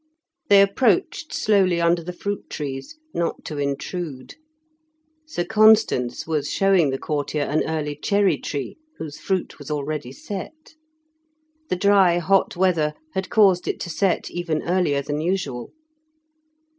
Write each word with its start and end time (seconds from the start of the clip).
They 0.49 0.63
approached 0.63 1.31
slowly 1.31 1.79
under 1.79 2.01
the 2.03 2.11
fruit 2.11 2.49
trees, 2.49 2.97
not 3.13 3.45
to 3.45 3.59
intrude. 3.59 4.33
Sir 5.27 5.45
Constans 5.45 6.25
was 6.25 6.49
showing 6.49 6.89
the 6.89 6.97
courtier 6.97 7.43
an 7.43 7.63
early 7.65 7.95
cherry 8.01 8.39
tree, 8.39 8.77
whose 8.97 9.19
fruit 9.19 9.59
was 9.59 9.69
already 9.69 10.11
set. 10.11 10.73
The 11.69 11.75
dry 11.75 12.17
hot 12.17 12.57
weather 12.57 12.95
had 13.13 13.29
caused 13.29 13.67
it 13.67 13.79
to 13.81 13.91
set 13.91 14.31
even 14.31 14.63
earlier 14.63 15.03
than 15.03 15.21
usual. 15.21 15.71